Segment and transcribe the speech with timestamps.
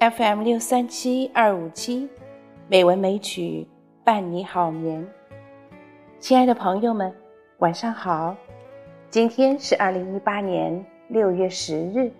[0.00, 2.08] FM 六三七二五七，
[2.68, 3.66] 美文美曲
[4.02, 5.06] 伴你好眠。
[6.18, 7.14] 亲爱的朋友们，
[7.58, 8.34] 晚上好！
[9.10, 12.10] 今天是二零一八年六月十日，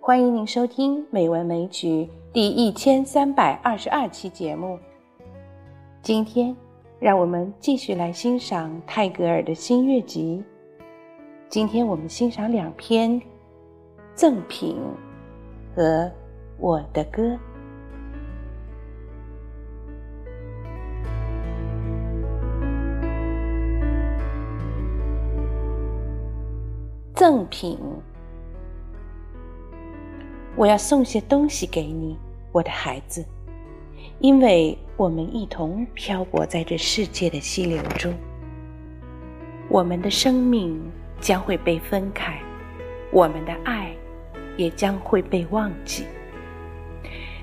[0.00, 1.88] 欢迎您收听《美文美曲》
[2.32, 4.76] 第一千三百二十二期节目。
[6.02, 6.56] 今天，
[6.98, 10.42] 让我们继续来欣赏泰戈尔的新月集。
[11.48, 13.08] 今天我们欣赏两篇
[14.16, 14.76] 《赠品》
[15.76, 16.10] 和。
[16.60, 17.38] 我的歌，
[27.14, 27.78] 赠品。
[30.54, 32.18] 我要送些东西给你，
[32.52, 33.24] 我的孩子，
[34.18, 38.12] 因为我们一同漂泊在这世界的溪流中，
[39.70, 40.78] 我们的生命
[41.20, 42.38] 将会被分开，
[43.10, 43.94] 我们的爱
[44.58, 46.04] 也将会被忘记。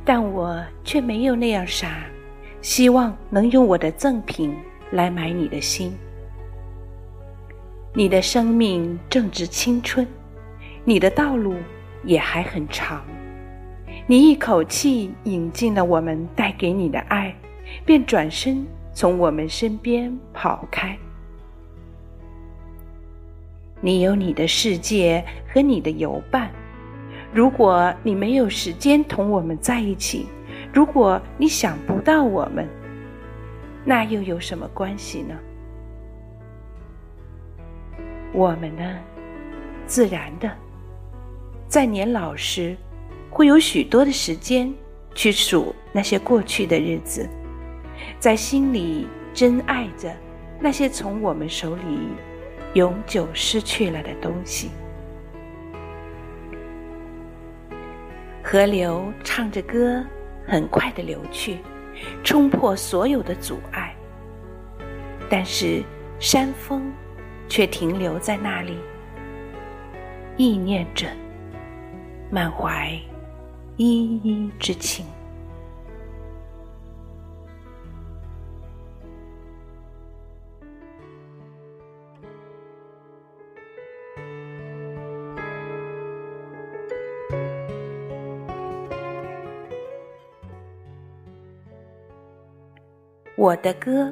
[0.07, 2.05] 但我却没有那样傻，
[2.61, 4.55] 希望能用我的赠品
[4.91, 5.93] 来买你的心。
[7.93, 10.07] 你的生命正值青春，
[10.85, 11.55] 你的道路
[12.05, 13.03] 也还很长。
[14.05, 17.35] 你一口气饮尽了我们带给你的爱，
[17.83, 20.97] 便转身从我们身边跑开。
[23.81, 25.21] 你有你的世界
[25.53, 26.49] 和你的游伴。
[27.37, 30.25] 如果你没有时间同我们在一起，
[30.73, 32.67] 如果你想不到我们，
[33.85, 35.35] 那又有什么关系呢？
[38.33, 38.97] 我们呢，
[39.85, 40.51] 自然的，
[41.67, 42.75] 在年老时，
[43.29, 44.73] 会有许多的时间
[45.13, 47.29] 去数那些过去的日子，
[48.17, 50.11] 在心里珍爱着
[50.59, 52.09] 那些从我们手里
[52.73, 54.71] 永久失去了的东西。
[58.49, 60.01] 河流唱着歌，
[60.45, 61.57] 很快的流去，
[62.23, 63.93] 冲破所有的阻碍。
[65.29, 65.83] 但是
[66.17, 66.89] 山峰
[67.49, 68.77] 却停留在那里，
[70.37, 71.07] 意念着，
[72.31, 72.97] 满怀
[73.75, 75.05] 依依之情。
[93.37, 94.11] 我的歌，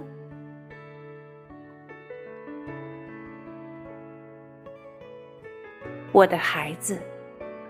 [6.12, 7.02] 我的孩子，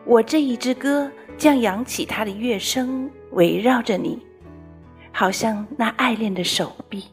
[0.03, 4.21] 我这一支歌将扬起它的乐声，围绕着你，
[5.13, 7.05] 好像那爱恋的手臂。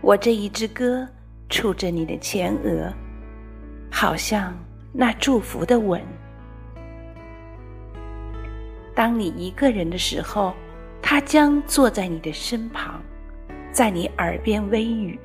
[0.00, 1.06] 我这一支歌
[1.48, 2.92] 触着你的前额，
[3.88, 4.52] 好像
[4.92, 6.02] 那祝福的吻。
[8.96, 10.52] 当你一个人的时候，
[11.00, 13.00] 他将坐在你的身旁。
[13.72, 15.18] 在你耳边微语。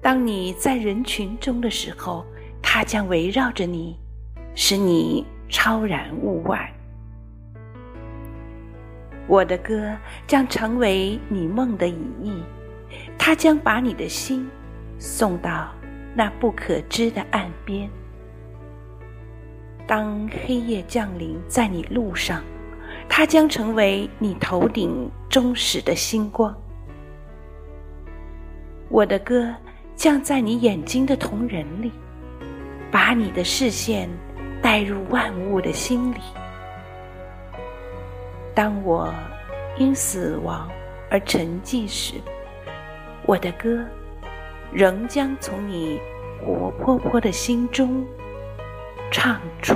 [0.00, 2.24] 当你在人群中的时候，
[2.60, 3.96] 它将围绕着你，
[4.54, 6.72] 使你超然物外。
[9.28, 9.96] 我的歌
[10.26, 12.42] 将成为你梦的羽翼，
[13.16, 14.50] 它将把你的心
[14.98, 15.72] 送到
[16.14, 17.88] 那不可知的岸边。
[19.86, 22.42] 当黑夜降临在你路上，
[23.08, 26.56] 它将成为你头顶忠实的星光。
[28.92, 29.50] 我的歌
[29.96, 31.90] 将在你眼睛的瞳仁里，
[32.90, 34.06] 把你的视线
[34.60, 36.18] 带入万物的心里。
[38.54, 39.10] 当我
[39.78, 40.68] 因死亡
[41.10, 42.16] 而沉寂时，
[43.24, 43.82] 我的歌
[44.70, 45.98] 仍将从你
[46.44, 48.04] 活泼泼的心中
[49.10, 49.74] 唱出。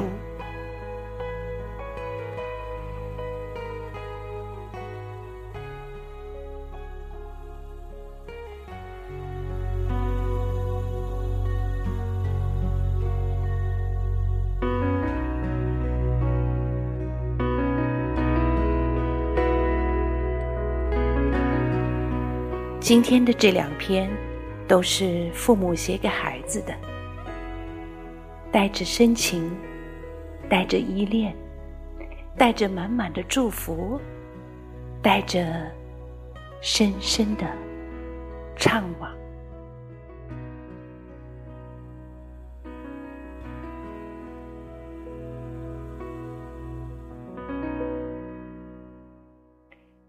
[22.86, 24.08] 今天的这两篇，
[24.68, 26.72] 都是父母写给孩子的，
[28.52, 29.50] 带着深情，
[30.48, 31.36] 带着依恋，
[32.38, 34.00] 带着满满的祝福，
[35.02, 35.68] 带着
[36.60, 37.44] 深深的
[38.56, 39.08] 怅惘。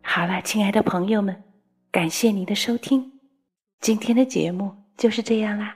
[0.04, 1.44] 好了，亲爱的朋友们。
[1.92, 3.20] 感谢您的收听，
[3.80, 5.76] 今天的节目就是这样啦。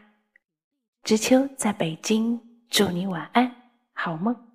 [1.03, 3.51] 知秋在北京，祝你晚安，
[3.93, 4.50] 好梦。